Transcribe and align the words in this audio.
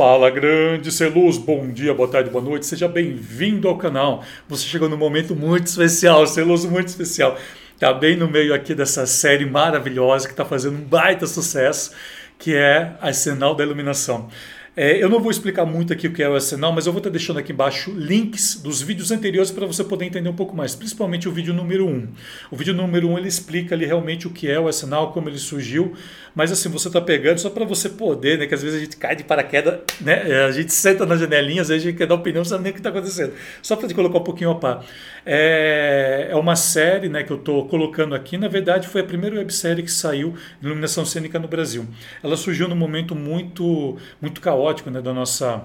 Fala 0.00 0.30
grande 0.30 0.90
ser 0.90 1.14
luz, 1.14 1.36
bom 1.36 1.68
dia, 1.68 1.92
boa 1.92 2.08
tarde, 2.08 2.30
boa 2.30 2.42
noite, 2.42 2.64
seja 2.64 2.88
bem-vindo 2.88 3.68
ao 3.68 3.76
canal. 3.76 4.24
Você 4.48 4.64
chegou 4.64 4.88
num 4.88 4.96
momento 4.96 5.36
muito 5.36 5.66
especial, 5.66 6.26
ser 6.26 6.42
luz 6.42 6.64
muito 6.64 6.88
especial. 6.88 7.36
Tá 7.78 7.92
bem 7.92 8.16
no 8.16 8.26
meio 8.26 8.54
aqui 8.54 8.74
dessa 8.74 9.04
série 9.04 9.44
maravilhosa 9.44 10.26
que 10.26 10.32
está 10.32 10.42
fazendo 10.42 10.78
um 10.78 10.80
baita 10.80 11.26
sucesso, 11.26 11.92
que 12.38 12.56
é 12.56 12.94
Arsenal 12.98 13.54
da 13.54 13.62
Iluminação. 13.62 14.30
É, 14.76 15.02
eu 15.02 15.08
não 15.08 15.18
vou 15.18 15.32
explicar 15.32 15.66
muito 15.66 15.92
aqui 15.92 16.06
o 16.06 16.12
que 16.12 16.22
é 16.22 16.28
o 16.28 16.34
Arsenal, 16.34 16.72
mas 16.72 16.86
eu 16.86 16.92
vou 16.92 17.00
estar 17.00 17.10
deixando 17.10 17.40
aqui 17.40 17.50
embaixo 17.52 17.90
links 17.90 18.54
dos 18.62 18.80
vídeos 18.80 19.10
anteriores 19.10 19.50
para 19.50 19.66
você 19.66 19.82
poder 19.82 20.04
entender 20.04 20.28
um 20.28 20.34
pouco 20.34 20.56
mais, 20.56 20.76
principalmente 20.76 21.28
o 21.28 21.32
vídeo 21.32 21.52
número 21.52 21.88
1. 21.88 22.08
O 22.52 22.56
vídeo 22.56 22.72
número 22.72 23.08
1 23.08 23.18
ele 23.18 23.28
explica 23.28 23.74
ali 23.74 23.84
realmente 23.84 24.28
o 24.28 24.30
que 24.30 24.48
é 24.48 24.60
o 24.60 24.68
Arsenal, 24.68 25.12
como 25.12 25.28
ele 25.28 25.38
surgiu, 25.38 25.92
mas 26.36 26.52
assim, 26.52 26.68
você 26.68 26.86
está 26.86 27.00
pegando 27.00 27.38
só 27.38 27.50
para 27.50 27.64
você 27.64 27.88
poder, 27.88 28.38
né? 28.38 28.46
Que 28.46 28.54
às 28.54 28.62
vezes 28.62 28.78
a 28.78 28.80
gente 28.84 28.96
cai 28.96 29.16
de 29.16 29.24
paraquedas, 29.24 29.80
né? 30.00 30.30
É, 30.30 30.44
a 30.44 30.52
gente 30.52 30.72
senta 30.72 31.04
na 31.04 31.16
janelinha, 31.16 31.62
às 31.62 31.68
vezes 31.68 31.82
a 31.82 31.88
gente 31.88 31.98
quer 31.98 32.06
dar 32.06 32.14
opinião, 32.14 32.40
não 32.40 32.44
sabe 32.44 32.62
nem 32.62 32.70
o 32.70 32.74
que 32.74 32.78
está 32.78 32.90
acontecendo. 32.90 33.32
Só 33.60 33.74
para 33.74 33.88
te 33.88 33.94
colocar 33.94 34.18
um 34.18 34.24
pouquinho 34.24 34.50
a 34.50 34.54
par. 34.54 34.84
É, 35.26 36.28
é 36.30 36.36
uma 36.36 36.54
série 36.54 37.08
né, 37.08 37.24
que 37.24 37.32
eu 37.32 37.38
estou 37.38 37.66
colocando 37.66 38.14
aqui, 38.14 38.38
na 38.38 38.48
verdade 38.48 38.86
foi 38.86 39.00
a 39.00 39.04
primeira 39.04 39.36
websérie 39.36 39.82
que 39.82 39.90
saiu 39.90 40.34
de 40.60 40.66
iluminação 40.66 41.04
cênica 41.04 41.40
no 41.40 41.48
Brasil. 41.48 41.86
Ela 42.22 42.36
surgiu 42.36 42.68
num 42.68 42.76
momento 42.76 43.16
muito, 43.16 43.98
muito 44.22 44.40
caótico 44.40 44.59
né, 44.90 45.00
da 45.00 45.12
nossa 45.12 45.64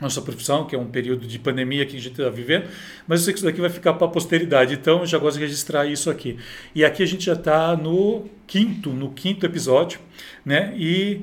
nossa 0.00 0.22
profissão, 0.22 0.66
que 0.66 0.74
é 0.74 0.78
um 0.78 0.86
período 0.86 1.26
de 1.26 1.38
pandemia 1.38 1.84
que 1.84 1.96
a 1.96 2.00
gente 2.00 2.18
está 2.18 2.30
vivendo, 2.30 2.64
mas 3.06 3.20
eu 3.20 3.24
sei 3.26 3.34
que 3.34 3.38
isso 3.38 3.46
daqui 3.46 3.60
vai 3.60 3.68
ficar 3.68 3.92
para 3.94 4.06
a 4.06 4.10
posteridade, 4.10 4.74
então 4.74 5.00
eu 5.00 5.06
já 5.06 5.18
gosto 5.18 5.36
de 5.36 5.44
registrar 5.44 5.86
isso 5.86 6.08
aqui. 6.08 6.38
E 6.74 6.84
aqui 6.84 7.02
a 7.02 7.06
gente 7.06 7.26
já 7.26 7.34
está 7.34 7.76
no 7.76 8.24
quinto, 8.46 8.90
no 8.90 9.10
quinto 9.10 9.44
episódio, 9.44 10.00
né? 10.44 10.72
E 10.76 11.20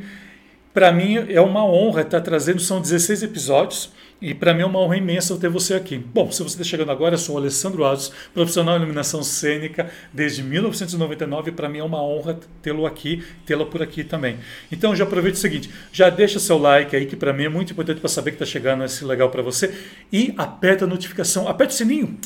para 0.73 0.91
mim 0.91 1.15
é 1.27 1.41
uma 1.41 1.65
honra 1.65 2.01
estar 2.01 2.21
trazendo, 2.21 2.61
são 2.61 2.79
16 2.79 3.23
episódios, 3.23 3.91
e 4.21 4.33
para 4.33 4.53
mim 4.53 4.61
é 4.61 4.65
uma 4.65 4.79
honra 4.79 4.97
imensa 4.97 5.37
ter 5.37 5.49
você 5.49 5.75
aqui. 5.75 5.97
Bom, 5.97 6.31
se 6.31 6.41
você 6.41 6.55
está 6.55 6.63
chegando 6.63 6.91
agora, 6.91 7.13
eu 7.13 7.19
sou 7.19 7.35
o 7.35 7.37
Alessandro 7.37 7.83
Alves, 7.83 8.11
profissional 8.33 8.75
em 8.75 8.77
iluminação 8.79 9.21
cênica 9.21 9.91
desde 10.11 10.41
1999. 10.41 11.51
Para 11.51 11.69
mim 11.69 11.79
é 11.79 11.83
uma 11.83 12.01
honra 12.01 12.39
tê-lo 12.61 12.87
aqui, 12.87 13.23
tê-lo 13.45 13.67
por 13.67 13.81
aqui 13.81 14.03
também. 14.03 14.37
Então 14.71 14.95
já 14.95 15.03
aproveite 15.03 15.37
o 15.37 15.41
seguinte, 15.41 15.69
já 15.91 16.09
deixa 16.09 16.39
seu 16.39 16.57
like 16.57 16.95
aí, 16.95 17.05
que 17.05 17.15
para 17.15 17.31
mim 17.31 17.43
é 17.43 17.49
muito 17.49 17.73
importante 17.73 17.99
para 17.99 18.09
saber 18.09 18.31
que 18.31 18.35
está 18.35 18.45
chegando 18.45 18.83
esse 18.83 19.05
legal 19.05 19.29
para 19.29 19.43
você. 19.43 19.73
E 20.11 20.33
aperta 20.35 20.85
a 20.85 20.87
notificação, 20.87 21.47
aperta 21.47 21.73
o 21.73 21.77
sininho 21.77 22.17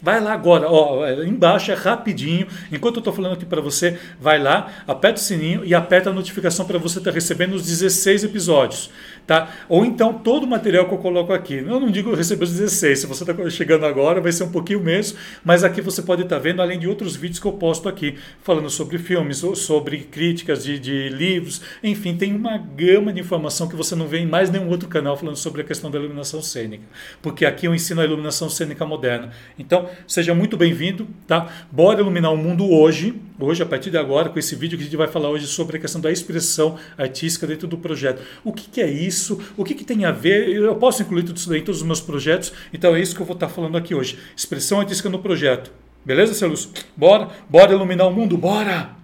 Vai 0.00 0.20
lá 0.20 0.34
agora, 0.34 0.68
ó, 0.70 1.08
embaixo 1.22 1.72
é 1.72 1.74
rapidinho. 1.74 2.46
Enquanto 2.70 2.96
eu 2.96 3.00
estou 3.00 3.14
falando 3.14 3.32
aqui 3.32 3.46
para 3.46 3.62
você, 3.62 3.98
vai 4.20 4.38
lá, 4.38 4.70
aperta 4.86 5.18
o 5.18 5.24
sininho 5.24 5.64
e 5.64 5.74
aperta 5.74 6.10
a 6.10 6.12
notificação 6.12 6.66
para 6.66 6.78
você 6.78 6.98
estar 6.98 7.10
tá 7.10 7.14
recebendo 7.14 7.54
os 7.54 7.64
16 7.64 8.24
episódios, 8.24 8.90
tá? 9.26 9.50
Ou 9.68 9.84
então 9.84 10.14
todo 10.14 10.44
o 10.44 10.46
material 10.46 10.86
que 10.86 10.94
eu 10.94 10.98
coloco 10.98 11.32
aqui. 11.32 11.54
Eu 11.54 11.80
não 11.80 11.90
digo 11.90 12.14
receber 12.14 12.44
os 12.44 12.52
16, 12.52 13.00
se 13.00 13.06
você 13.06 13.24
está 13.28 13.50
chegando 13.50 13.84
agora, 13.84 14.20
vai 14.20 14.32
ser 14.32 14.44
um 14.44 14.50
pouquinho 14.50 14.80
mesmo, 14.80 15.18
mas 15.44 15.64
aqui 15.64 15.80
você 15.80 16.02
pode 16.02 16.22
estar 16.22 16.36
tá 16.36 16.42
vendo, 16.42 16.62
além 16.62 16.78
de 16.78 16.86
outros 16.86 17.16
vídeos 17.16 17.40
que 17.40 17.46
eu 17.46 17.52
posto 17.52 17.88
aqui, 17.88 18.16
falando 18.42 18.70
sobre 18.70 18.98
filmes, 18.98 19.38
sobre 19.54 19.98
críticas 19.98 20.62
de, 20.64 20.78
de 20.78 21.08
livros, 21.08 21.60
enfim, 21.82 22.16
tem 22.16 22.34
uma 22.34 22.56
gama 22.56 23.12
de 23.12 23.20
informação 23.20 23.68
que 23.68 23.76
você 23.76 23.94
não 23.94 24.06
vê 24.06 24.18
em 24.18 24.26
mais 24.26 24.50
nenhum 24.50 24.68
outro 24.68 24.88
canal 24.88 25.16
falando 25.16 25.36
sobre 25.36 25.62
a 25.62 25.64
questão 25.64 25.90
da 25.90 25.98
iluminação 25.98 26.40
cênica, 26.40 26.84
porque 27.20 27.44
aqui 27.44 27.66
eu 27.66 27.74
ensino 27.74 28.00
a 28.00 28.04
iluminação 28.04 28.48
cênica 28.48 28.84
moderna. 28.86 29.30
Então, 29.58 29.88
seja 30.06 30.34
muito 30.34 30.56
bem-vindo, 30.56 31.06
tá? 31.26 31.48
Bora 31.70 32.00
iluminar 32.00 32.32
o 32.32 32.36
mundo 32.36 32.70
hoje, 32.70 33.14
hoje 33.38 33.62
a 33.62 33.66
partir 33.66 33.90
de 33.90 33.98
agora, 33.98 34.28
com 34.28 34.38
esse 34.38 34.54
vídeo 34.54 34.76
que 34.76 34.82
a 34.82 34.86
gente 34.86 34.96
vai 34.96 35.08
falar 35.08 35.28
hoje 35.28 35.46
sobre 35.46 35.76
a 35.76 35.80
questão 35.80 36.00
da 36.00 36.10
expressão 36.10 36.78
artística 36.96 37.46
dentro 37.46 37.66
do 37.66 37.78
projeto. 37.78 38.22
O 38.44 38.52
que, 38.52 38.68
que 38.68 38.80
é 38.80 38.90
isso? 38.90 39.40
O 39.56 39.64
que, 39.64 39.74
que 39.74 39.84
tem 39.84 40.04
a 40.04 40.12
ver? 40.12 40.48
Eu 40.48 40.74
posso 40.76 41.02
incluir 41.02 41.24
tudo 41.24 41.36
isso 41.36 41.48
daí 41.48 41.60
em 41.60 41.64
todos 41.64 41.80
os 41.80 41.86
meus 41.86 42.00
projetos, 42.00 42.52
então 42.72 42.94
é 42.94 43.00
isso 43.00 43.14
que 43.14 43.20
eu 43.20 43.26
vou 43.26 43.34
estar 43.34 43.48
falando 43.48 43.76
aqui 43.76 43.94
hoje. 43.94 44.18
Expressão 44.36 44.80
artística 44.80 45.08
no 45.08 45.18
projeto. 45.18 45.72
Beleza, 46.04 46.34
Celus? 46.34 46.70
Bora? 46.96 47.28
Bora 47.48 47.72
iluminar 47.72 48.06
o 48.08 48.12
mundo? 48.12 48.36
Bora! 48.38 48.94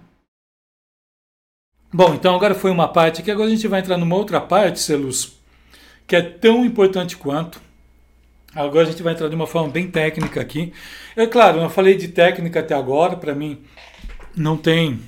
Bom, 1.91 2.13
então 2.13 2.35
agora 2.35 2.55
foi 2.55 2.71
uma 2.71 2.87
parte 2.87 3.21
que 3.21 3.29
agora 3.29 3.47
a 3.47 3.53
gente 3.53 3.67
vai 3.67 3.79
entrar 3.79 3.97
numa 3.97 4.15
outra 4.15 4.41
parte, 4.41 4.79
Celus, 4.79 5.33
que 6.07 6.15
é 6.15 6.21
tão 6.21 6.65
importante 6.65 7.15
quanto 7.15 7.61
Agora 8.55 8.87
a 8.87 8.91
gente 8.91 9.01
vai 9.01 9.13
entrar 9.13 9.29
de 9.29 9.35
uma 9.35 9.47
forma 9.47 9.69
bem 9.69 9.89
técnica 9.89 10.39
aqui. 10.39 10.71
É 11.15 11.25
claro, 11.25 11.59
eu 11.59 11.69
falei 11.69 11.95
de 11.95 12.09
técnica 12.09 12.59
até 12.59 12.75
agora, 12.75 13.17
para 13.17 13.33
mim 13.33 13.59
não 14.35 14.57
tem. 14.57 14.99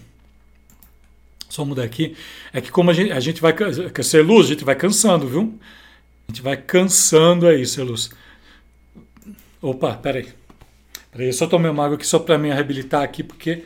Só 1.50 1.64
mudar 1.64 1.84
aqui. 1.84 2.16
É 2.52 2.60
que 2.62 2.72
como 2.72 2.92
a 2.92 2.94
gente, 2.94 3.12
a 3.12 3.20
gente 3.20 3.42
vai. 3.42 3.54
Ser 4.04 4.22
luz, 4.22 4.48
a 4.48 4.50
gente 4.50 4.64
vai 4.64 4.76
cansando, 4.76 5.28
viu? 5.28 5.58
A 6.28 6.32
gente 6.32 6.42
vai 6.42 6.58
cansando 6.58 7.48
aí, 7.48 7.66
ser 7.66 7.84
luz. 7.84 8.10
Opa, 9.62 9.94
peraí. 9.96 10.28
Peraí, 11.12 11.28
eu 11.28 11.34
só 11.34 11.48
tomei 11.48 11.72
uma 11.72 11.86
água 11.86 11.96
aqui 11.96 12.06
só 12.06 12.20
para 12.20 12.38
me 12.38 12.52
reabilitar 12.52 13.02
aqui, 13.02 13.24
porque 13.24 13.64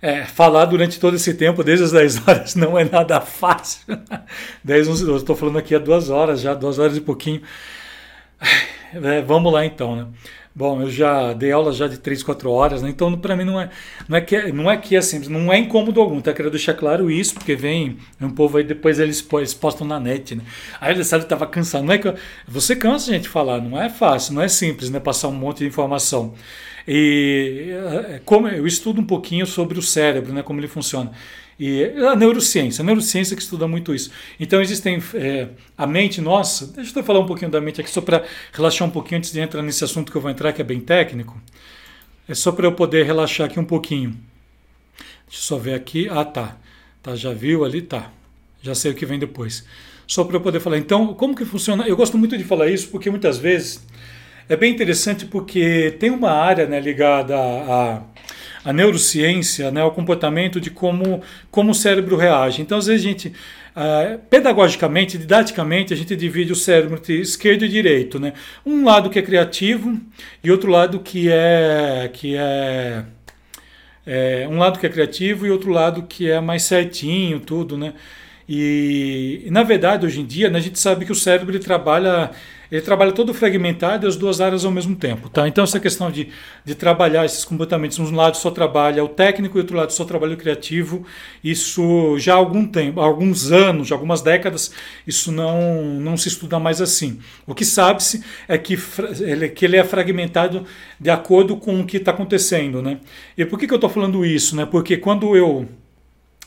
é, 0.00 0.24
falar 0.24 0.66
durante 0.66 1.00
todo 1.00 1.16
esse 1.16 1.34
tempo, 1.34 1.64
desde 1.64 1.84
as 1.84 1.92
10 1.92 2.28
horas, 2.28 2.54
não 2.54 2.78
é 2.78 2.84
nada 2.84 3.20
fácil. 3.20 3.84
10, 4.62 4.88
11, 4.88 5.08
eu 5.08 5.16
estou 5.16 5.34
falando 5.34 5.58
aqui 5.58 5.74
há 5.74 5.78
duas 5.78 6.10
horas 6.10 6.40
já, 6.40 6.54
duas 6.54 6.78
horas 6.78 6.96
e 6.96 7.00
pouquinho. 7.00 7.42
É, 8.92 9.22
vamos 9.22 9.52
lá 9.52 9.64
então, 9.64 9.96
né? 9.96 10.06
Bom, 10.56 10.82
eu 10.82 10.88
já 10.88 11.32
dei 11.32 11.50
aula 11.50 11.72
já 11.72 11.88
de 11.88 11.98
3, 11.98 12.22
4 12.22 12.48
horas, 12.48 12.80
né? 12.80 12.88
Então, 12.88 13.18
para 13.18 13.34
mim 13.34 13.42
não 13.42 13.60
é, 13.60 13.70
não 14.08 14.16
é 14.16 14.20
que 14.20 14.36
é, 14.36 14.52
não 14.52 14.70
é 14.70 14.76
que 14.76 14.94
é 14.94 15.02
simples, 15.02 15.28
não 15.28 15.52
é 15.52 15.58
incômodo 15.58 16.00
algum, 16.00 16.20
tá? 16.20 16.32
Quero 16.32 16.48
deixar 16.48 16.74
claro 16.74 17.10
isso, 17.10 17.34
porque 17.34 17.56
vem 17.56 17.98
um 18.20 18.30
povo 18.30 18.56
aí 18.56 18.62
depois 18.62 19.00
eles, 19.00 19.26
eles 19.32 19.52
postam 19.52 19.84
na 19.84 19.98
net, 19.98 20.36
né? 20.36 20.44
Aí 20.80 20.94
ele 20.94 21.02
sabe 21.02 21.24
estava 21.24 21.44
cansado, 21.44 21.84
não 21.84 21.92
é 21.92 21.98
que 21.98 22.06
eu, 22.06 22.14
você 22.46 22.76
cansa 22.76 23.10
gente 23.12 23.28
falar, 23.28 23.60
não 23.60 23.80
é 23.82 23.90
fácil, 23.90 24.32
não 24.34 24.42
é 24.42 24.46
simples, 24.46 24.90
né? 24.90 25.00
Passar 25.00 25.26
um 25.26 25.32
monte 25.32 25.58
de 25.58 25.66
informação. 25.66 26.34
E 26.86 27.70
é, 28.10 28.20
como 28.24 28.46
eu 28.46 28.64
estudo 28.64 29.00
um 29.00 29.04
pouquinho 29.04 29.46
sobre 29.46 29.76
o 29.76 29.82
cérebro, 29.82 30.32
né? 30.32 30.42
Como 30.44 30.60
ele 30.60 30.68
funciona. 30.68 31.10
E 31.58 31.84
a 31.84 32.16
neurociência, 32.16 32.82
a 32.82 32.84
neurociência 32.84 33.36
que 33.36 33.42
estuda 33.42 33.68
muito 33.68 33.94
isso. 33.94 34.10
Então 34.40 34.60
existem 34.60 35.00
é, 35.14 35.48
a 35.78 35.86
mente 35.86 36.20
nossa. 36.20 36.66
Deixa 36.66 36.98
eu 36.98 37.04
falar 37.04 37.20
um 37.20 37.26
pouquinho 37.26 37.50
da 37.50 37.60
mente 37.60 37.80
aqui 37.80 37.90
só 37.90 38.00
para 38.00 38.24
relaxar 38.52 38.86
um 38.88 38.90
pouquinho 38.90 39.18
antes 39.18 39.32
de 39.32 39.40
entrar 39.40 39.62
nesse 39.62 39.84
assunto 39.84 40.10
que 40.10 40.18
eu 40.18 40.22
vou 40.22 40.30
entrar 40.30 40.52
que 40.52 40.60
é 40.60 40.64
bem 40.64 40.80
técnico. 40.80 41.40
É 42.28 42.34
só 42.34 42.50
para 42.50 42.66
eu 42.66 42.72
poder 42.72 43.04
relaxar 43.04 43.46
aqui 43.46 43.60
um 43.60 43.64
pouquinho. 43.64 44.10
Deixa 45.26 45.38
eu 45.38 45.42
só 45.42 45.56
ver 45.56 45.74
aqui. 45.74 46.08
Ah, 46.10 46.24
tá. 46.24 46.56
Tá, 47.02 47.14
já 47.14 47.32
viu 47.32 47.64
ali, 47.64 47.82
tá. 47.82 48.10
Já 48.62 48.74
sei 48.74 48.90
o 48.90 48.94
que 48.94 49.04
vem 49.04 49.18
depois. 49.18 49.64
Só 50.06 50.24
para 50.24 50.36
eu 50.36 50.40
poder 50.40 50.58
falar. 50.58 50.78
Então, 50.78 51.14
como 51.14 51.34
que 51.34 51.44
funciona? 51.44 51.86
Eu 51.86 51.96
gosto 51.96 52.16
muito 52.18 52.36
de 52.36 52.44
falar 52.44 52.68
isso 52.68 52.88
porque 52.88 53.10
muitas 53.10 53.38
vezes 53.38 53.84
é 54.48 54.56
bem 54.56 54.72
interessante 54.72 55.24
porque 55.26 55.96
tem 55.98 56.10
uma 56.10 56.30
área 56.30 56.66
né, 56.66 56.80
ligada 56.80 57.36
a, 57.36 57.96
a 57.96 58.02
a 58.64 58.72
neurociência, 58.72 59.70
né, 59.70 59.84
o 59.84 59.90
comportamento 59.90 60.60
de 60.60 60.70
como, 60.70 61.22
como 61.50 61.72
o 61.72 61.74
cérebro 61.74 62.16
reage. 62.16 62.62
Então, 62.62 62.78
às 62.78 62.86
vezes, 62.86 63.04
a 63.04 63.08
gente, 63.08 63.28
uh, 63.28 64.18
pedagogicamente, 64.30 65.18
didaticamente, 65.18 65.92
a 65.92 65.96
gente 65.96 66.16
divide 66.16 66.52
o 66.52 66.56
cérebro 66.56 66.96
entre 66.96 67.20
esquerdo 67.20 67.64
e 67.64 67.68
direito. 67.68 68.18
Né? 68.18 68.32
Um 68.64 68.84
lado 68.84 69.10
que 69.10 69.18
é 69.18 69.22
criativo 69.22 70.00
e 70.42 70.50
outro 70.50 70.70
lado 70.70 71.00
que 71.00 71.30
é. 71.30 72.10
Que 72.12 72.36
é 72.36 73.04
é, 74.06 74.46
um 74.50 74.58
lado 74.58 74.78
que 74.78 74.86
é 74.86 74.88
criativo 74.88 75.46
e 75.46 75.50
outro 75.50 75.70
lado 75.70 76.02
que 76.02 76.30
é 76.30 76.40
mais 76.40 76.64
certinho, 76.64 77.40
tudo, 77.40 77.78
né? 77.78 77.94
E, 78.46 79.46
na 79.50 79.62
verdade, 79.62 80.04
hoje 80.04 80.20
em 80.20 80.26
dia, 80.26 80.50
né, 80.50 80.58
a 80.58 80.62
gente 80.62 80.78
sabe 80.78 81.06
que 81.06 81.12
o 81.12 81.14
cérebro 81.14 81.50
ele 81.52 81.58
trabalha 81.58 82.30
ele 82.74 82.82
trabalha 82.82 83.12
todo 83.12 83.32
fragmentado 83.32 84.04
e 84.04 84.08
as 84.08 84.16
duas 84.16 84.40
áreas 84.40 84.64
ao 84.64 84.70
mesmo 84.72 84.96
tempo. 84.96 85.28
Tá? 85.28 85.46
Então, 85.46 85.62
essa 85.62 85.78
questão 85.78 86.10
de, 86.10 86.30
de 86.64 86.74
trabalhar 86.74 87.24
esses 87.24 87.44
comportamentos, 87.44 88.00
um 88.00 88.12
lado 88.12 88.36
só 88.36 88.50
trabalha 88.50 89.04
o 89.04 89.08
técnico 89.08 89.56
e 89.56 89.60
outro 89.60 89.76
lado 89.76 89.92
só 89.92 90.04
trabalha 90.04 90.34
o 90.34 90.36
criativo, 90.36 91.06
isso 91.42 92.18
já 92.18 92.34
há 92.34 92.36
algum 92.36 92.66
tempo, 92.66 93.00
há 93.00 93.04
alguns 93.04 93.52
anos, 93.52 93.92
algumas 93.92 94.22
décadas, 94.22 94.72
isso 95.06 95.30
não, 95.30 95.84
não 96.00 96.16
se 96.16 96.26
estuda 96.26 96.58
mais 96.58 96.80
assim. 96.80 97.20
O 97.46 97.54
que 97.54 97.64
sabe-se 97.64 98.24
é 98.48 98.58
que 98.58 98.76
ele, 99.20 99.50
que 99.50 99.64
ele 99.64 99.76
é 99.76 99.84
fragmentado 99.84 100.64
de 100.98 101.10
acordo 101.10 101.56
com 101.56 101.78
o 101.78 101.86
que 101.86 101.98
está 101.98 102.10
acontecendo. 102.10 102.82
Né? 102.82 102.98
E 103.38 103.44
por 103.44 103.56
que, 103.56 103.68
que 103.68 103.72
eu 103.72 103.76
estou 103.76 103.88
falando 103.88 104.26
isso? 104.26 104.56
Né? 104.56 104.66
Porque 104.66 104.96
quando 104.96 105.36
eu 105.36 105.68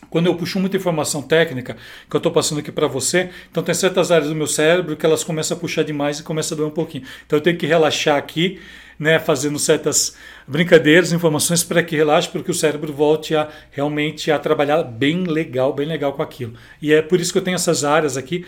quando 0.09 0.27
eu 0.27 0.35
puxo 0.35 0.59
muita 0.59 0.77
informação 0.77 1.21
técnica, 1.21 1.75
que 2.09 2.15
eu 2.15 2.19
estou 2.19 2.31
passando 2.31 2.59
aqui 2.59 2.71
para 2.71 2.87
você, 2.87 3.29
então 3.49 3.63
tem 3.63 3.73
certas 3.73 4.11
áreas 4.11 4.29
do 4.29 4.35
meu 4.35 4.47
cérebro 4.47 4.95
que 4.95 5.05
elas 5.05 5.23
começam 5.23 5.57
a 5.57 5.59
puxar 5.59 5.83
demais 5.83 6.19
e 6.19 6.23
começa 6.23 6.53
a 6.53 6.57
doer 6.57 6.67
um 6.67 6.71
pouquinho. 6.71 7.03
Então 7.25 7.37
eu 7.37 7.43
tenho 7.43 7.57
que 7.57 7.65
relaxar 7.65 8.17
aqui, 8.17 8.59
né, 8.99 9.19
fazendo 9.19 9.59
certas 9.59 10.15
brincadeiras, 10.47 11.11
informações 11.11 11.63
para 11.63 11.83
que 11.83 11.95
relaxe, 11.95 12.29
para 12.29 12.41
que 12.41 12.49
o 12.49 12.53
cérebro 12.53 12.91
volte 12.91 13.35
a 13.35 13.47
realmente 13.69 14.31
a 14.31 14.39
trabalhar 14.39 14.81
bem 14.83 15.23
legal, 15.23 15.71
bem 15.73 15.85
legal 15.85 16.13
com 16.13 16.23
aquilo. 16.23 16.53
E 16.81 16.93
é 16.93 17.01
por 17.01 17.19
isso 17.19 17.31
que 17.31 17.37
eu 17.37 17.43
tenho 17.43 17.55
essas 17.55 17.83
áreas 17.83 18.17
aqui 18.17 18.45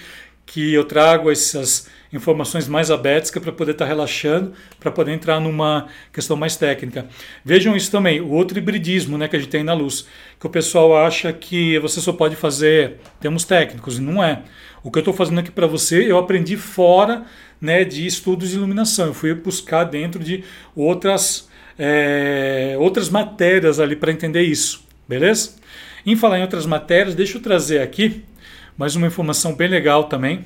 que 0.49 0.73
eu 0.73 0.83
trago 0.83 1.29
essas 1.29 1.87
informações 2.11 2.67
mais 2.67 2.89
abertas 2.89 3.29
para 3.29 3.51
poder 3.51 3.73
estar 3.73 3.85
tá 3.85 3.89
relaxando, 3.89 4.51
para 4.79 4.89
poder 4.89 5.11
entrar 5.11 5.39
numa 5.39 5.87
questão 6.11 6.35
mais 6.35 6.55
técnica. 6.55 7.07
Vejam 7.45 7.75
isso 7.75 7.91
também, 7.91 8.19
o 8.19 8.31
outro 8.31 8.57
hibridismo 8.57 9.15
né, 9.15 9.27
que 9.27 9.35
a 9.35 9.39
gente 9.39 9.49
tem 9.49 9.63
na 9.63 9.73
luz, 9.73 10.07
que 10.39 10.47
o 10.47 10.49
pessoal 10.49 10.97
acha 10.97 11.31
que 11.31 11.77
você 11.77 12.01
só 12.01 12.11
pode 12.11 12.35
fazer 12.35 12.95
termos 13.19 13.43
técnicos, 13.43 13.99
e 13.99 14.01
não 14.01 14.23
é. 14.23 14.41
O 14.83 14.89
que 14.89 14.97
eu 14.97 15.01
estou 15.01 15.13
fazendo 15.13 15.39
aqui 15.39 15.51
para 15.51 15.67
você, 15.67 16.11
eu 16.11 16.17
aprendi 16.17 16.57
fora 16.57 17.25
né, 17.61 17.83
de 17.83 18.07
estudos 18.07 18.49
de 18.49 18.55
iluminação, 18.55 19.07
eu 19.07 19.13
fui 19.13 19.31
buscar 19.35 19.83
dentro 19.83 20.23
de 20.23 20.43
outras, 20.75 21.47
é, 21.77 22.75
outras 22.79 23.07
matérias 23.07 23.79
ali 23.79 23.95
para 23.95 24.11
entender 24.11 24.41
isso, 24.41 24.83
beleza? 25.07 25.51
Em 26.03 26.15
falar 26.15 26.39
em 26.39 26.41
outras 26.41 26.65
matérias, 26.65 27.13
deixa 27.13 27.37
eu 27.37 27.41
trazer 27.41 27.81
aqui 27.81 28.23
mais 28.79 28.95
uma 28.95 29.07
informação 29.07 29.53
bem 29.53 29.67
legal 29.67 30.05
também 30.05 30.45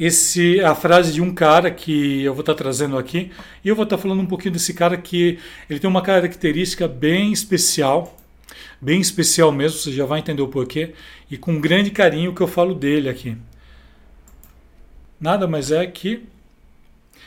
esse 0.00 0.58
a 0.62 0.74
frase 0.74 1.12
de 1.12 1.20
um 1.20 1.34
cara 1.34 1.70
que 1.70 2.22
eu 2.22 2.32
vou 2.32 2.40
estar 2.40 2.54
trazendo 2.54 2.96
aqui 2.96 3.30
e 3.62 3.68
eu 3.68 3.76
vou 3.76 3.84
estar 3.84 3.98
falando 3.98 4.20
um 4.20 4.26
pouquinho 4.26 4.54
desse 4.54 4.72
cara 4.72 4.96
que 4.96 5.38
ele 5.68 5.78
tem 5.78 5.90
uma 5.90 6.00
característica 6.00 6.88
bem 6.88 7.30
especial, 7.30 8.18
bem 8.80 9.02
especial 9.02 9.52
mesmo, 9.52 9.80
você 9.80 9.92
já 9.92 10.06
vai 10.06 10.20
entender 10.20 10.40
o 10.40 10.48
porquê 10.48 10.94
e 11.30 11.36
com 11.36 11.60
grande 11.60 11.90
carinho 11.90 12.34
que 12.34 12.40
eu 12.40 12.48
falo 12.48 12.74
dele 12.74 13.10
aqui. 13.10 13.36
Nada 15.20 15.46
mais 15.46 15.70
é 15.70 15.86
que 15.86 16.24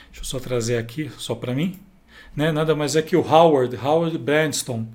deixa 0.08 0.22
eu 0.22 0.24
só 0.24 0.40
trazer 0.40 0.78
aqui 0.78 1.12
só 1.20 1.36
para 1.36 1.54
mim, 1.54 1.80
né? 2.36 2.52
Nada 2.52 2.74
mais 2.74 2.96
é 2.96 3.02
que 3.04 3.16
o 3.16 3.22
Howard, 3.22 3.78
Howard 3.78 4.18
Brandston. 4.18 4.88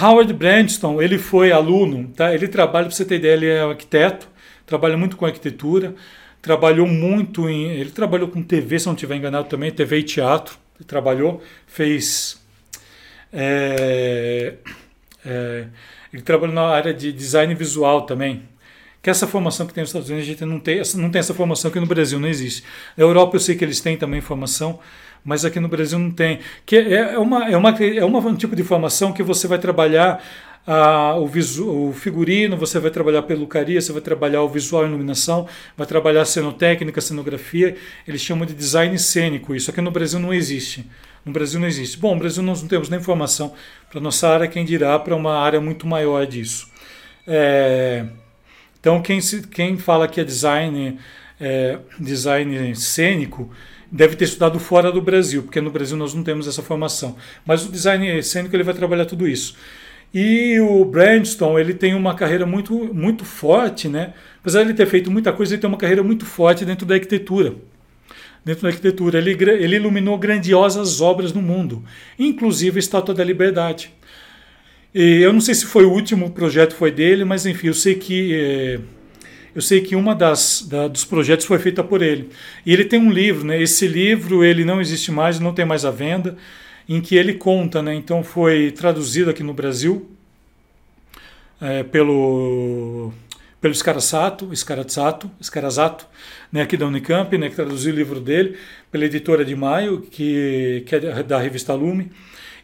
Howard 0.00 0.32
Brandston, 0.32 1.00
ele 1.00 1.18
foi 1.18 1.52
aluno, 1.52 2.08
tá? 2.14 2.34
Ele 2.34 2.48
trabalha, 2.48 2.86
para 2.86 2.94
você 2.94 3.04
ter 3.04 3.16
ideia, 3.16 3.34
ele 3.34 3.46
é 3.46 3.60
arquiteto, 3.60 4.28
trabalha 4.66 4.96
muito 4.96 5.16
com 5.16 5.24
arquitetura 5.24 5.94
trabalhou 6.46 6.86
muito 6.86 7.48
em. 7.48 7.72
Ele 7.72 7.90
trabalhou 7.90 8.28
com 8.28 8.40
TV, 8.40 8.78
se 8.78 8.86
não 8.86 8.94
estiver 8.94 9.16
enganado 9.16 9.48
também, 9.48 9.72
TV 9.72 9.98
e 9.98 10.02
teatro. 10.04 10.56
Ele 10.78 10.86
trabalhou, 10.86 11.42
fez. 11.66 12.40
É, 13.32 14.54
é, 15.24 15.66
ele 16.12 16.22
trabalhou 16.22 16.54
na 16.54 16.68
área 16.68 16.94
de 16.94 17.12
design 17.12 17.52
visual 17.52 18.02
também. 18.02 18.44
Que 19.02 19.10
essa 19.10 19.26
formação 19.26 19.66
que 19.66 19.74
tem 19.74 19.82
nos 19.82 19.90
Estados 19.90 20.08
Unidos, 20.08 20.28
a 20.28 20.30
gente 20.32 20.44
não 20.44 20.60
tem, 20.60 20.80
não 20.94 21.10
tem 21.10 21.18
essa 21.18 21.34
formação 21.34 21.68
aqui 21.68 21.80
no 21.80 21.86
Brasil, 21.86 22.20
não 22.20 22.28
existe. 22.28 22.62
Na 22.96 23.02
Europa 23.02 23.36
eu 23.36 23.40
sei 23.40 23.56
que 23.56 23.64
eles 23.64 23.80
têm 23.80 23.96
também 23.96 24.20
formação, 24.20 24.78
mas 25.26 25.44
aqui 25.44 25.58
no 25.58 25.68
Brasil 25.68 25.98
não 25.98 26.10
tem. 26.10 26.38
Que 26.64 26.76
é, 26.76 27.14
é 27.14 27.18
uma, 27.18 27.50
é, 27.50 27.56
uma, 27.56 27.70
é 27.70 28.04
uma, 28.04 28.18
um 28.20 28.36
tipo 28.36 28.54
de 28.54 28.62
formação 28.62 29.12
que 29.12 29.24
você 29.24 29.48
vai 29.48 29.58
trabalhar 29.58 30.24
ah, 30.64 31.16
o, 31.16 31.26
visu, 31.26 31.88
o 31.88 31.92
figurino, 31.92 32.56
você 32.56 32.78
vai 32.78 32.90
trabalhar 32.90 33.22
pelucaria, 33.22 33.80
você 33.80 33.92
vai 33.92 34.00
trabalhar 34.00 34.42
o 34.42 34.48
visual 34.48 34.86
iluminação, 34.86 35.48
vai 35.76 35.86
trabalhar 35.86 36.24
cenotécnica, 36.24 37.00
cenografia. 37.00 37.76
Eles 38.06 38.20
chamam 38.20 38.46
de 38.46 38.54
design 38.54 38.96
cênico. 38.98 39.54
Isso 39.54 39.70
aqui 39.70 39.80
no 39.80 39.90
Brasil 39.90 40.20
não 40.20 40.32
existe. 40.32 40.86
No 41.24 41.32
Brasil 41.32 41.58
não 41.58 41.66
existe. 41.66 41.98
Bom, 41.98 42.14
no 42.14 42.20
Brasil 42.20 42.42
nós 42.42 42.62
não 42.62 42.68
temos 42.68 42.88
nem 42.88 43.00
informação 43.00 43.52
para 43.90 44.00
nossa 44.00 44.28
área, 44.28 44.46
quem 44.46 44.64
dirá 44.64 44.96
para 44.96 45.14
uma 45.14 45.36
área 45.36 45.60
muito 45.60 45.86
maior 45.86 46.24
disso. 46.24 46.70
É, 47.26 48.06
então, 48.78 49.02
quem, 49.02 49.20
se, 49.20 49.44
quem 49.48 49.76
fala 49.76 50.06
que 50.06 50.20
é 50.20 50.24
design, 50.24 50.96
é, 51.40 51.78
design 51.98 52.74
cênico 52.74 53.50
deve 53.90 54.16
ter 54.16 54.24
estudado 54.24 54.58
fora 54.58 54.90
do 54.90 55.00
Brasil, 55.00 55.42
porque 55.42 55.60
no 55.60 55.70
Brasil 55.70 55.96
nós 55.96 56.12
não 56.14 56.22
temos 56.22 56.48
essa 56.48 56.62
formação. 56.62 57.16
Mas 57.44 57.64
o 57.64 57.70
design 57.70 58.22
cênico 58.22 58.54
ele 58.54 58.62
vai 58.62 58.74
trabalhar 58.74 59.06
tudo 59.06 59.28
isso. 59.28 59.56
E 60.12 60.58
o 60.60 60.84
Brandston, 60.84 61.58
ele 61.58 61.74
tem 61.74 61.94
uma 61.94 62.14
carreira 62.14 62.46
muito, 62.46 62.92
muito 62.94 63.24
forte, 63.24 63.88
né? 63.88 64.14
Apesar 64.40 64.62
de 64.62 64.70
ele 64.70 64.76
ter 64.76 64.86
feito 64.86 65.10
muita 65.10 65.32
coisa, 65.32 65.54
ele 65.54 65.60
tem 65.60 65.68
uma 65.68 65.76
carreira 65.76 66.02
muito 66.02 66.24
forte 66.24 66.64
dentro 66.64 66.86
da 66.86 66.94
arquitetura. 66.94 67.54
Dentro 68.44 68.62
da 68.62 68.68
arquitetura, 68.68 69.18
ele, 69.18 69.32
ele 69.32 69.76
iluminou 69.76 70.16
grandiosas 70.16 71.00
obras 71.00 71.32
no 71.32 71.42
mundo, 71.42 71.84
inclusive 72.18 72.78
a 72.78 72.80
Estátua 72.80 73.14
da 73.14 73.24
Liberdade. 73.24 73.92
E 74.94 75.20
eu 75.20 75.32
não 75.32 75.40
sei 75.40 75.54
se 75.54 75.66
foi 75.66 75.84
o 75.84 75.92
último 75.92 76.30
projeto 76.30 76.74
foi 76.74 76.90
dele, 76.90 77.24
mas 77.24 77.44
enfim, 77.44 77.66
eu 77.66 77.74
sei 77.74 77.96
que 77.96 78.34
é, 78.34 78.80
eu 79.56 79.62
sei 79.62 79.80
que 79.80 79.96
uma 79.96 80.14
das 80.14 80.66
da, 80.68 80.86
dos 80.86 81.06
projetos 81.06 81.46
foi 81.46 81.58
feita 81.58 81.82
por 81.82 82.02
ele. 82.02 82.28
E 82.66 82.74
ele 82.74 82.84
tem 82.84 83.00
um 83.00 83.10
livro, 83.10 83.46
né? 83.46 83.58
Esse 83.60 83.88
livro 83.88 84.44
ele 84.44 84.66
não 84.66 84.82
existe 84.82 85.10
mais, 85.10 85.40
não 85.40 85.54
tem 85.54 85.64
mais 85.64 85.86
à 85.86 85.90
venda 85.90 86.36
em 86.86 87.00
que 87.00 87.16
ele 87.16 87.32
conta, 87.32 87.80
né? 87.82 87.94
Então 87.94 88.22
foi 88.22 88.70
traduzido 88.70 89.30
aqui 89.30 89.42
no 89.42 89.54
Brasil 89.54 90.10
é, 91.58 91.82
pelo 91.82 93.14
pelo 93.58 93.74
Scarasato, 93.74 94.54
Scarazzato, 94.54 95.30
Scarazato, 95.42 96.06
né, 96.52 96.60
aqui 96.60 96.76
da 96.76 96.86
Unicamp, 96.86 97.36
né, 97.38 97.48
que 97.48 97.56
traduziu 97.56 97.92
o 97.94 97.96
livro 97.96 98.20
dele, 98.20 98.58
pela 98.92 99.06
editora 99.06 99.42
de 99.42 99.56
Maio, 99.56 100.02
que, 100.02 100.84
que 100.86 100.94
é 100.94 101.22
da 101.22 101.40
revista 101.40 101.72
Lume. 101.72 102.12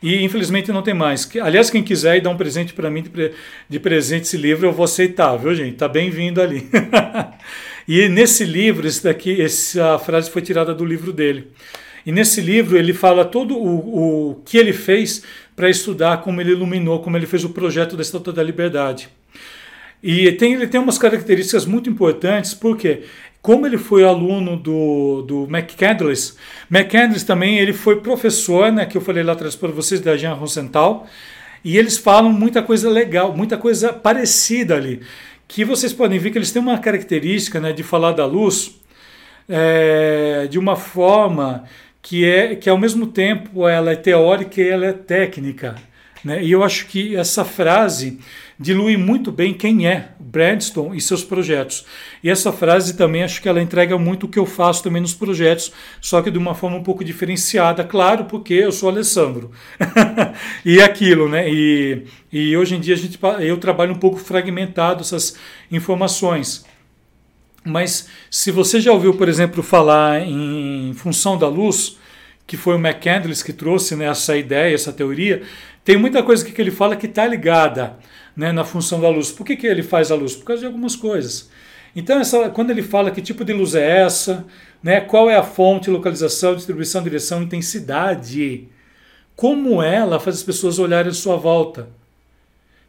E 0.03 0.25
infelizmente 0.25 0.73
não 0.73 0.83
tem 0.83 0.95
mais. 0.95 1.29
Aliás, 1.41 1.71
quem 1.71 1.83
quiser 1.83 2.21
dar 2.21 2.31
um 2.31 2.37
presente 2.37 2.73
para 2.73 2.91
mim 2.91 3.03
de, 3.03 3.11
pre, 3.11 3.33
de 3.69 3.79
presente 3.79 4.25
esse 4.25 4.37
livro, 4.37 4.67
eu 4.67 4.73
vou 4.73 4.85
aceitar, 4.85 5.37
viu, 5.37 5.55
gente? 5.55 5.77
Tá 5.77 5.87
bem-vindo 5.87 6.43
ali. 6.43 6.69
e 7.87 8.09
nesse 8.09 8.45
livro, 8.45 8.87
esse 8.87 9.05
daqui, 9.05 9.41
essa 9.41 9.99
frase 9.99 10.31
foi 10.31 10.43
tirada 10.43 10.75
do 10.75 10.85
livro 10.85 11.13
dele. 11.13 11.49
E 12.05 12.11
nesse 12.11 12.41
livro 12.41 12.77
ele 12.77 12.93
fala 12.93 13.25
todo 13.25 13.57
o, 13.57 14.31
o 14.31 14.35
que 14.45 14.59
ele 14.59 14.73
fez 14.73 15.23
para 15.55 15.71
estudar 15.71 16.21
como 16.23 16.41
ele 16.41 16.51
iluminou, 16.51 17.01
como 17.01 17.17
ele 17.17 17.27
fez 17.27 17.45
o 17.45 17.51
projeto 17.51 17.97
da 17.97 18.03
Estátua 18.03 18.33
da 18.33 18.43
Liberdade. 18.43 19.09
E 20.03 20.33
tem, 20.33 20.55
ele 20.55 20.67
tem 20.67 20.81
umas 20.81 20.99
características 20.99 21.65
muito 21.65 21.89
importantes, 21.89 22.55
porque 22.55 23.03
como 23.41 23.67
ele 23.67 23.79
foi 23.79 24.05
aluno 24.05 24.57
do, 24.57 25.23
do 25.23 25.45
McCandless, 25.45 26.35
McCandless 26.71 27.25
também 27.25 27.59
ele 27.59 27.73
foi 27.73 28.01
professor, 28.01 28.73
né, 28.73 28.87
que 28.87 28.97
eu 28.97 29.01
falei 29.01 29.23
lá 29.23 29.33
atrás 29.33 29.55
para 29.55 29.69
vocês, 29.69 30.01
da 30.01 30.17
Jean 30.17 30.35
Rosenthal, 30.35 31.07
e 31.65 31.77
eles 31.77 31.99
falam 31.99 32.33
muita 32.33 32.63
coisa 32.63 32.89
legal, 32.91 33.37
muita 33.37 33.57
coisa 33.57 33.93
parecida 33.93 34.77
ali, 34.77 35.01
que 35.47 35.65
vocês 35.65 35.93
podem 35.93 36.19
ver 36.19 36.31
que 36.31 36.39
eles 36.39 36.51
têm 36.51 36.63
uma 36.63 36.79
característica 36.79 37.61
né, 37.61 37.73
de 37.73 37.83
falar 37.83 38.13
da 38.13 38.25
luz 38.25 38.81
é, 39.49 40.47
de 40.51 40.59
uma 40.59 40.77
forma 40.77 41.65
que 42.01 42.25
é 42.25 42.57
que 42.57 42.69
ao 42.69 42.79
mesmo 42.79 43.07
tempo 43.07 43.69
ela 43.69 43.93
é 43.93 43.97
teórica 43.97 44.61
e 44.61 44.69
ela 44.69 44.87
é 44.87 44.93
técnica. 44.93 45.77
Né? 46.25 46.43
E 46.45 46.53
eu 46.53 46.63
acho 46.63 46.87
que 46.87 47.17
essa 47.17 47.45
frase 47.45 48.19
dilui 48.59 48.97
muito 48.97 49.33
bem 49.33 49.53
quem 49.53 49.89
é 49.89 50.11
Bradston 50.21 50.95
e 50.95 51.01
seus 51.01 51.25
projetos. 51.25 51.85
E 52.23 52.31
essa 52.31 52.53
frase 52.53 52.97
também 52.97 53.25
acho 53.25 53.43
que 53.43 53.49
ela 53.49 53.61
entrega 53.61 53.99
muito 53.99 54.27
o 54.27 54.29
que 54.29 54.39
eu 54.39 54.47
faço 54.47 54.83
também 54.83 55.03
nos 55.03 55.15
projetos, 55.15 55.73
só 56.01 56.23
que 56.23 56.31
de 56.31 56.39
uma 56.39 56.55
forma 56.55 56.77
um 56.77 56.83
pouco 56.83 57.05
diferenciada, 57.05 57.83
claro, 57.83 58.27
porque 58.27 58.55
eu 58.55 58.71
sou 58.71 58.89
Alessandro. 58.89 59.51
e 60.65 60.81
aquilo, 60.81 61.29
né? 61.29 61.51
E, 61.51 62.05
e 62.33 62.57
hoje 62.57 62.77
em 62.77 62.81
dia 62.81 62.95
a 62.95 62.99
gente, 62.99 63.19
eu 63.41 63.59
trabalho 63.59 63.93
um 63.93 63.99
pouco 63.99 64.19
fragmentado 64.19 65.03
essas 65.03 65.37
informações. 65.71 66.65
Mas 67.65 68.09
se 68.31 68.51
você 68.51 68.81
já 68.81 68.93
ouviu, 68.93 69.15
por 69.15 69.29
exemplo, 69.29 69.63
falar 69.63 70.21
em 70.27 70.93
função 70.94 71.37
da 71.39 71.49
luz, 71.49 71.96
que 72.46 72.56
foi 72.56 72.75
o 72.75 72.79
McCandless 72.79 73.44
que 73.44 73.53
trouxe 73.53 73.96
né, 73.96 74.06
essa 74.06 74.37
ideia, 74.37 74.75
essa 74.75 74.93
teoria, 74.93 75.43
tem 75.84 75.96
muita 75.96 76.22
coisa 76.22 76.44
que 76.44 76.61
ele 76.61 76.70
fala 76.70 76.96
que 76.96 77.06
está 77.06 77.27
ligada 77.27 77.96
né, 78.37 78.53
na 78.53 78.65
função 78.65 79.01
da 79.01 79.08
luz. 79.08 79.31
Por 79.31 79.44
que, 79.44 79.56
que 79.56 79.67
ele 79.67 79.82
faz 79.82 80.11
a 80.11 80.15
luz? 80.15 80.34
Por 80.34 80.44
causa 80.44 80.61
de 80.61 80.67
algumas 80.67 80.94
coisas. 80.94 81.51
Então, 81.94 82.20
essa, 82.20 82.49
quando 82.51 82.70
ele 82.70 82.82
fala 82.82 83.11
que 83.11 83.20
tipo 83.20 83.44
de 83.44 83.53
luz 83.53 83.75
é 83.75 84.03
essa, 84.03 84.46
né, 84.82 85.01
qual 85.01 85.29
é 85.31 85.37
a 85.37 85.43
fonte, 85.43 85.91
localização, 85.91 86.55
distribuição, 86.55 87.03
direção, 87.03 87.43
intensidade, 87.43 88.69
como 89.37 89.82
ela 89.82 90.19
faz 90.19 90.37
as 90.37 90.43
pessoas 90.43 90.79
olharem 90.79 91.11
à 91.11 91.15
sua 91.15 91.37
volta 91.37 91.89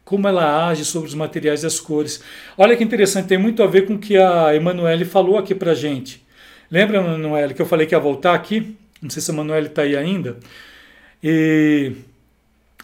como 0.04 0.28
ela 0.28 0.68
age 0.68 0.84
sobre 0.84 1.08
os 1.08 1.14
materiais 1.14 1.62
e 1.62 1.66
as 1.66 1.80
cores. 1.80 2.22
Olha 2.58 2.76
que 2.76 2.84
interessante, 2.84 3.26
tem 3.26 3.38
muito 3.38 3.62
a 3.62 3.66
ver 3.66 3.86
com 3.86 3.94
o 3.94 3.98
que 3.98 4.16
a 4.16 4.54
Emanuele 4.54 5.04
falou 5.04 5.38
aqui 5.38 5.54
para 5.54 5.74
gente. 5.74 6.22
Lembra, 6.70 6.98
Emanuele, 6.98 7.54
que 7.54 7.62
eu 7.62 7.66
falei 7.66 7.86
que 7.86 7.94
ia 7.94 7.98
voltar 7.98 8.34
aqui? 8.34 8.76
Não 9.04 9.10
sei 9.10 9.20
se 9.20 9.30
a 9.30 9.34
Emanuele 9.34 9.66
está 9.66 9.82
aí 9.82 9.94
ainda. 9.94 10.38
E 11.22 11.92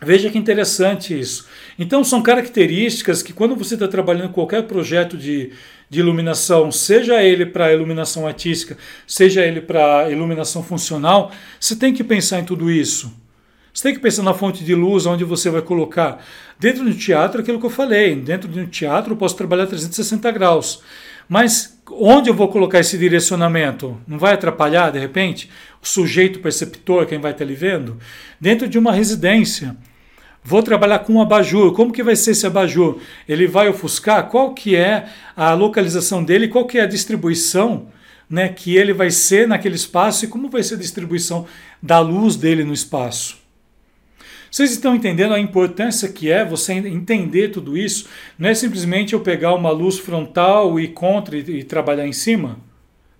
veja 0.02 0.28
que 0.28 0.36
interessante 0.36 1.18
isso. 1.18 1.48
Então, 1.78 2.04
são 2.04 2.20
características 2.20 3.22
que, 3.22 3.32
quando 3.32 3.56
você 3.56 3.72
está 3.72 3.88
trabalhando 3.88 4.30
qualquer 4.30 4.64
projeto 4.64 5.16
de, 5.16 5.50
de 5.88 5.98
iluminação, 5.98 6.70
seja 6.70 7.22
ele 7.22 7.46
para 7.46 7.72
iluminação 7.72 8.26
artística, 8.26 8.76
seja 9.06 9.42
ele 9.46 9.62
para 9.62 10.10
iluminação 10.10 10.62
funcional, 10.62 11.32
você 11.58 11.74
tem 11.74 11.94
que 11.94 12.04
pensar 12.04 12.38
em 12.38 12.44
tudo 12.44 12.70
isso. 12.70 13.10
Você 13.72 13.84
tem 13.84 13.94
que 13.94 14.00
pensar 14.00 14.22
na 14.22 14.34
fonte 14.34 14.62
de 14.62 14.74
luz, 14.74 15.06
onde 15.06 15.24
você 15.24 15.48
vai 15.48 15.62
colocar. 15.62 16.22
Dentro 16.58 16.84
do 16.84 16.92
teatro, 16.92 17.40
aquilo 17.40 17.58
que 17.58 17.64
eu 17.64 17.70
falei, 17.70 18.14
dentro 18.14 18.46
de 18.46 18.60
um 18.60 18.66
teatro 18.66 19.14
eu 19.14 19.16
posso 19.16 19.36
trabalhar 19.36 19.66
360 19.66 20.30
graus. 20.32 20.82
Mas 21.30 21.80
onde 21.88 22.28
eu 22.28 22.34
vou 22.34 22.48
colocar 22.48 22.80
esse 22.80 22.98
direcionamento? 22.98 23.96
Não 24.06 24.18
vai 24.18 24.34
atrapalhar, 24.34 24.90
de 24.90 24.98
repente, 24.98 25.48
o 25.82 25.86
sujeito 25.86 26.40
perceptor, 26.40 27.06
quem 27.06 27.18
vai 27.18 27.32
estar 27.32 27.44
ali 27.44 27.54
vendo? 27.54 27.98
Dentro 28.40 28.68
de 28.68 28.78
uma 28.78 28.92
residência. 28.92 29.76
Vou 30.42 30.62
trabalhar 30.62 31.00
com 31.00 31.14
um 31.14 31.20
abajur. 31.20 31.72
Como 31.72 31.92
que 31.92 32.02
vai 32.02 32.16
ser 32.16 32.32
esse 32.32 32.46
abajur? 32.46 32.98
Ele 33.28 33.46
vai 33.46 33.68
ofuscar? 33.68 34.28
Qual 34.28 34.54
que 34.54 34.74
é 34.74 35.06
a 35.36 35.52
localização 35.52 36.24
dele? 36.24 36.48
Qual 36.48 36.66
que 36.66 36.78
é 36.78 36.82
a 36.82 36.86
distribuição 36.86 37.88
né, 38.28 38.48
que 38.48 38.76
ele 38.76 38.92
vai 38.92 39.10
ser 39.10 39.46
naquele 39.46 39.74
espaço 39.74 40.24
e 40.24 40.28
como 40.28 40.48
vai 40.48 40.62
ser 40.62 40.74
a 40.74 40.78
distribuição 40.78 41.46
da 41.82 41.98
luz 41.98 42.36
dele 42.36 42.64
no 42.64 42.72
espaço? 42.72 43.38
Vocês 44.50 44.72
estão 44.72 44.96
entendendo 44.96 45.32
a 45.32 45.38
importância 45.38 46.08
que 46.08 46.30
é 46.30 46.44
você 46.44 46.72
entender 46.72 47.50
tudo 47.50 47.78
isso? 47.78 48.08
Não 48.38 48.48
é 48.48 48.54
simplesmente 48.54 49.12
eu 49.12 49.20
pegar 49.20 49.54
uma 49.54 49.70
luz 49.70 49.98
frontal 49.98 50.80
e 50.80 50.88
contra 50.88 51.36
e, 51.36 51.58
e 51.58 51.64
trabalhar 51.64 52.06
em 52.06 52.12
cima? 52.12 52.58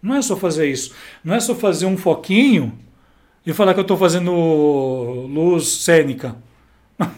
Não 0.02 0.16
é 0.16 0.23
só 0.23 0.37
fazer 0.37 0.71
isso. 0.71 0.95
Não 1.23 1.35
é 1.35 1.40
só 1.40 1.54
fazer 1.54 1.87
um 1.87 1.97
foquinho 1.97 2.78
e 3.45 3.52
falar 3.52 3.75
que 3.75 3.80
eu 3.80 3.83
estou 3.83 3.97
fazendo 3.97 4.33
luz 4.33 5.69
cênica. 5.69 6.37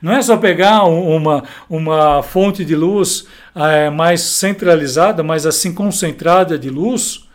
Não 0.00 0.12
é 0.12 0.22
só 0.22 0.36
pegar 0.36 0.84
uma, 0.84 1.44
uma 1.68 2.22
fonte 2.22 2.64
de 2.64 2.74
luz 2.74 3.26
é, 3.54 3.88
mais 3.90 4.20
centralizada, 4.20 5.22
mas 5.22 5.46
assim 5.46 5.72
concentrada 5.72 6.58
de 6.58 6.68
luz, 6.70 7.28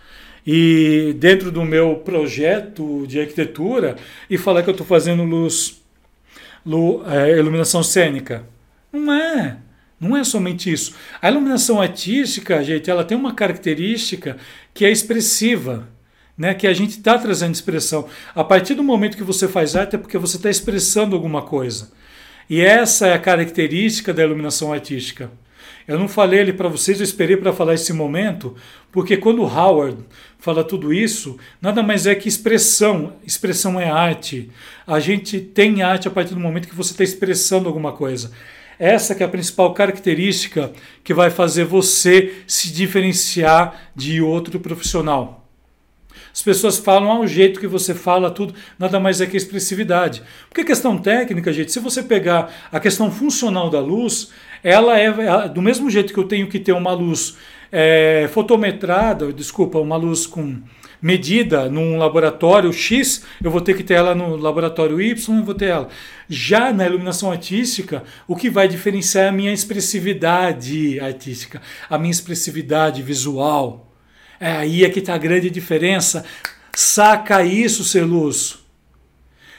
e 0.45 1.15
dentro 1.17 1.51
do 1.51 1.63
meu 1.63 1.95
projeto 1.95 3.05
de 3.07 3.19
arquitetura, 3.19 3.95
e 4.29 4.37
falar 4.37 4.63
que 4.63 4.69
eu 4.69 4.73
estou 4.73 4.87
fazendo 4.87 5.23
luz, 5.23 5.81
luz 6.65 7.05
é, 7.11 7.37
iluminação 7.37 7.83
cênica. 7.83 8.45
Não 8.91 9.13
é. 9.13 9.57
Não 9.99 10.15
é 10.15 10.23
somente 10.23 10.71
isso. 10.71 10.95
A 11.21 11.29
iluminação 11.29 11.81
artística, 11.81 12.63
gente, 12.63 12.89
ela 12.89 13.03
tem 13.03 13.17
uma 13.17 13.33
característica 13.33 14.37
que 14.73 14.85
é 14.85 14.91
expressiva. 14.91 15.89
Né, 16.37 16.53
que 16.53 16.67
a 16.67 16.73
gente 16.73 16.91
está 16.91 17.17
trazendo 17.17 17.55
expressão. 17.55 18.07
A 18.35 18.43
partir 18.43 18.75
do 18.75 18.83
momento 18.83 19.17
que 19.17 19.23
você 19.23 19.47
faz 19.47 19.75
arte 19.75 19.95
é 19.95 19.97
porque 19.97 20.19
você 20.19 20.37
está 20.37 20.51
expressando 20.51 21.15
alguma 21.15 21.41
coisa. 21.41 21.91
E 22.47 22.61
essa 22.61 23.07
é 23.07 23.13
a 23.13 23.19
característica 23.19 24.13
da 24.13 24.21
iluminação 24.21 24.71
artística. 24.71 25.31
Eu 25.87 25.97
não 25.97 26.07
falei 26.07 26.41
ele 26.41 26.53
para 26.53 26.67
vocês, 26.67 26.99
eu 26.99 27.03
esperei 27.03 27.37
para 27.37 27.53
falar 27.53 27.73
esse 27.73 27.93
momento, 27.93 28.55
porque 28.91 29.15
quando 29.15 29.41
Howard 29.41 30.03
fala 30.37 30.61
tudo 30.63 30.93
isso, 30.93 31.37
nada 31.61 31.81
mais 31.81 32.05
é 32.05 32.13
que 32.13 32.27
expressão. 32.27 33.13
Expressão 33.25 33.79
é 33.79 33.89
arte. 33.89 34.51
A 34.85 34.99
gente 34.99 35.39
tem 35.39 35.81
arte 35.81 36.07
a 36.07 36.11
partir 36.11 36.33
do 36.33 36.39
momento 36.39 36.67
que 36.67 36.75
você 36.75 36.91
está 36.91 37.03
expressando 37.03 37.67
alguma 37.67 37.93
coisa. 37.93 38.31
Essa 38.79 39.15
que 39.15 39.23
é 39.23 39.25
a 39.25 39.29
principal 39.29 39.73
característica 39.73 40.71
que 41.03 41.13
vai 41.13 41.29
fazer 41.29 41.65
você 41.65 42.43
se 42.45 42.71
diferenciar 42.71 43.91
de 43.95 44.21
outro 44.21 44.59
profissional. 44.59 45.47
As 46.37 46.43
pessoas 46.43 46.77
falam 46.77 47.09
ao 47.09 47.23
ah, 47.23 47.27
jeito 47.27 47.59
que 47.59 47.65
você 47.65 47.95
fala, 47.95 48.29
tudo, 48.29 48.53
nada 48.77 48.99
mais 48.99 49.19
é 49.19 49.25
que 49.25 49.35
expressividade. 49.35 50.21
Porque 50.47 50.63
questão 50.63 50.95
técnica, 50.95 51.51
gente, 51.51 51.71
se 51.71 51.79
você 51.79 52.03
pegar 52.03 52.53
a 52.71 52.79
questão 52.79 53.11
funcional 53.11 53.71
da 53.71 53.79
luz, 53.79 54.29
ela 54.63 54.99
é 54.99 55.49
do 55.49 55.63
mesmo 55.63 55.89
jeito 55.89 56.13
que 56.13 56.19
eu 56.19 56.25
tenho 56.27 56.47
que 56.47 56.59
ter 56.59 56.73
uma 56.73 56.93
luz 56.93 57.35
é, 57.71 58.29
fotometrada, 58.31 59.33
desculpa, 59.33 59.79
uma 59.79 59.97
luz 59.97 60.27
com 60.27 60.61
medida 61.01 61.69
num 61.69 61.97
laboratório 61.97 62.71
X, 62.73 63.23
eu 63.43 63.51
vou 63.51 63.61
ter 63.61 63.75
que 63.75 63.83
ter 63.83 63.95
ela 63.95 64.15
no 64.15 64.35
laboratório 64.35 65.01
Y, 65.01 65.37
eu 65.37 65.43
vou 65.43 65.55
ter 65.55 65.67
ela. 65.67 65.89
Já 66.29 66.73
na 66.73 66.85
iluminação 66.85 67.31
artística, 67.31 68.03
o 68.27 68.35
que 68.35 68.49
vai 68.49 68.67
diferenciar 68.67 69.25
é 69.25 69.29
a 69.29 69.31
minha 69.31 69.53
expressividade 69.53 70.99
artística, 70.99 71.61
a 71.89 71.97
minha 71.97 72.11
expressividade 72.11 73.01
visual. 73.01 73.93
É 74.39 74.51
aí 74.51 74.83
é 74.83 74.89
que 74.89 74.99
está 74.99 75.15
a 75.15 75.17
grande 75.17 75.49
diferença. 75.49 76.23
Saca 76.75 77.43
isso, 77.43 77.83
Celuz. 77.83 78.59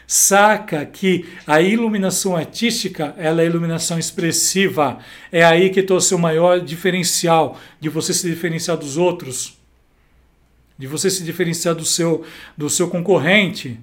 Saca 0.07 0.87
que 0.87 1.27
a 1.47 1.61
iluminação 1.61 2.35
artística 2.35 3.15
ela 3.19 3.43
é 3.43 3.47
iluminação 3.47 3.99
expressiva. 3.99 5.01
É 5.31 5.45
aí 5.45 5.69
que 5.69 5.81
está 5.81 5.95
o 5.95 6.01
seu 6.01 6.17
maior 6.17 6.61
diferencial, 6.61 7.59
de 7.79 7.91
você 7.91 8.15
se 8.15 8.27
diferenciar 8.27 8.79
dos 8.79 8.97
outros, 8.97 9.58
de 10.79 10.87
você 10.87 11.11
se 11.11 11.25
diferenciar 11.25 11.75
do 11.75 11.85
seu, 11.85 12.25
do 12.57 12.71
seu 12.71 12.89
concorrente. 12.89 13.81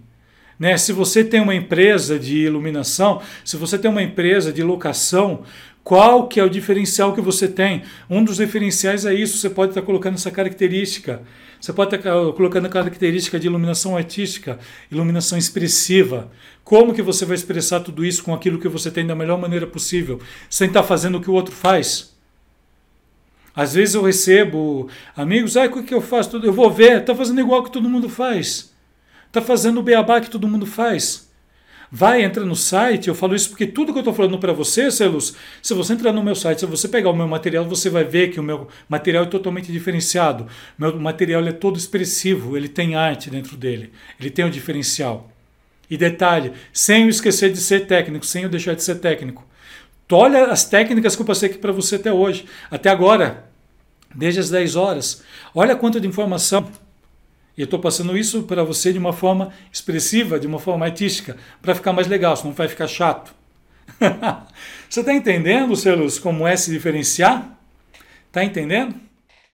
Né? 0.58 0.78
Se 0.78 0.94
você 0.94 1.24
tem 1.24 1.42
uma 1.42 1.54
empresa 1.54 2.18
de 2.18 2.38
iluminação, 2.38 3.22
se 3.44 3.58
você 3.58 3.78
tem 3.78 3.92
uma 3.92 4.02
empresa 4.02 4.54
de 4.54 4.64
locação, 4.64 5.44
qual 5.84 6.28
que 6.28 6.40
é 6.40 6.44
o 6.44 6.50
diferencial 6.50 7.14
que 7.14 7.22
você 7.22 7.48
tem? 7.48 7.84
Um 8.10 8.24
dos 8.24 8.38
diferenciais 8.38 9.06
é 9.06 9.14
isso, 9.14 9.38
você 9.38 9.50
pode 9.50 9.72
estar 9.72 9.82
colocando 9.82 10.16
essa 10.16 10.32
característica. 10.32 11.22
Você 11.60 11.74
pode 11.74 11.96
estar 11.96 12.12
colocando 12.34 12.66
a 12.66 12.70
característica 12.70 13.40
de 13.40 13.48
iluminação 13.48 13.96
artística, 13.98 14.58
iluminação 14.90 15.38
expressiva. 15.38 16.32
Como 16.64 16.94
que 16.94 17.02
você 17.02 17.25
vai 17.25 17.36
expressar 17.36 17.82
tudo 17.82 18.06
isso 18.06 18.24
com 18.24 18.34
aquilo 18.34 18.60
que 18.60 18.68
você 18.68 18.90
tem 18.90 19.06
da 19.06 19.16
melhor 19.16 19.40
maneira 19.40 19.68
possível, 19.68 20.20
sem 20.50 20.68
estar 20.68 20.84
fazendo 20.84 21.18
o 21.18 21.22
que 21.22 21.30
o 21.30 21.34
outro 21.34 21.54
faz? 21.54 22.15
Às 23.56 23.74
vezes 23.74 23.96
eu 23.96 24.04
recebo 24.04 24.90
amigos, 25.16 25.56
ah, 25.56 25.66
o 25.66 25.84
que 25.84 25.94
eu 25.94 26.02
faço? 26.02 26.36
Eu 26.38 26.52
vou 26.52 26.70
ver, 26.70 27.00
está 27.00 27.16
fazendo 27.16 27.40
igual 27.40 27.64
que 27.64 27.72
todo 27.72 27.90
mundo 27.90 28.10
faz. 28.10 28.74
Está 29.28 29.42
fazendo 29.42 29.80
o 29.80 29.84
beabá 29.84 30.20
que 30.20 30.30
todo 30.30 30.48
mundo 30.48 30.66
faz. 30.66 31.26
Vai, 31.92 32.24
entra 32.24 32.44
no 32.44 32.56
site, 32.56 33.08
eu 33.08 33.16
falo 33.16 33.36
isso 33.36 33.50
porque 33.50 33.66
tudo 33.66 33.94
que 33.94 34.00
eu 34.00 34.02
estou 34.02 34.14
falando 34.14 34.38
para 34.40 34.52
você, 34.52 34.92
Celus, 34.92 35.36
se 35.62 35.74
você 35.74 35.94
entrar 35.94 36.12
no 36.12 36.24
meu 36.24 36.36
site, 36.36 36.60
se 36.60 36.66
você 36.66 36.88
pegar 36.88 37.10
o 37.10 37.16
meu 37.16 37.28
material, 37.28 37.64
você 37.64 37.90
vai 37.90 38.04
ver 38.04 38.32
que 38.32 38.40
o 38.40 38.44
meu 38.44 38.68
material 38.90 39.24
é 39.24 39.28
totalmente 39.28 39.72
diferenciado. 39.72 40.48
Meu 40.78 41.00
material 41.00 41.46
é 41.46 41.52
todo 41.54 41.78
expressivo, 41.78 42.58
ele 42.58 42.68
tem 42.68 42.96
arte 42.96 43.30
dentro 43.30 43.56
dele, 43.56 43.92
ele 44.20 44.30
tem 44.30 44.44
um 44.44 44.50
diferencial. 44.50 45.32
E 45.90 45.96
detalhe, 45.96 46.52
sem 46.74 47.04
eu 47.04 47.10
esquecer 47.10 47.52
de 47.52 47.60
ser 47.60 47.88
técnico, 47.88 48.26
sem 48.26 48.44
eu 48.44 48.50
deixar 48.50 48.74
de 48.74 48.84
ser 48.84 48.96
técnico. 48.96 49.46
Tu 50.08 50.16
olha 50.16 50.46
as 50.46 50.66
técnicas 50.66 51.16
que 51.16 51.22
eu 51.22 51.26
passei 51.26 51.50
aqui 51.50 51.58
para 51.58 51.72
você 51.72 51.96
até 51.96 52.12
hoje, 52.12 52.46
até 52.70 52.90
agora, 52.90 53.46
desde 54.14 54.40
as 54.40 54.50
10 54.50 54.76
horas. 54.76 55.24
Olha 55.54 55.76
quanto 55.76 56.00
de 56.00 56.08
informação 56.08 56.70
e 57.58 57.62
eu 57.62 57.66
estou 57.66 57.80
passando 57.80 58.18
isso 58.18 58.44
para 58.44 58.64
você 58.64 58.92
de 58.92 59.00
uma 59.00 59.14
forma 59.14 59.54
expressiva, 59.72 60.40
de 60.40 60.46
uma 60.46 60.60
forma 60.60 60.86
artística, 60.86 61.38
para 61.62 61.74
ficar 61.74 61.94
mais 61.94 62.08
legal, 62.08 62.36
senão 62.36 62.54
vai 62.54 62.68
ficar 62.68 62.88
chato. 62.88 63.34
você 64.90 65.00
está 65.00 65.14
entendendo, 65.14 65.76
Celos, 65.76 66.20
como 66.20 66.46
é 66.46 66.58
se 66.58 66.70
diferenciar? 66.70 67.58
Está 68.28 68.44
entendendo? 68.44 68.96